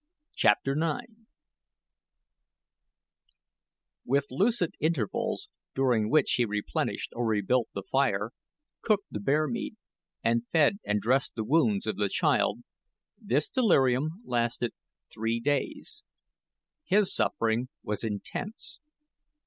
CHAPTER 0.33 0.71
IX 0.75 1.13
With 4.03 4.25
lucid 4.31 4.73
intervals, 4.79 5.47
during 5.75 6.09
which 6.09 6.31
he 6.37 6.43
replenished 6.45 7.11
or 7.13 7.27
rebuilt 7.27 7.69
the 7.75 7.83
fire, 7.83 8.31
cooked 8.81 9.05
the 9.11 9.19
bear 9.19 9.47
meat, 9.47 9.75
and 10.23 10.47
fed 10.51 10.79
and 10.83 10.99
dressed 11.01 11.35
the 11.35 11.43
wounds 11.43 11.85
of 11.85 11.97
the 11.97 12.09
child, 12.09 12.61
this 13.15 13.47
delirium 13.47 14.23
lasted 14.25 14.71
three 15.13 15.39
days. 15.39 16.01
His 16.83 17.13
suffering 17.13 17.69
was 17.83 18.03
intense. 18.03 18.79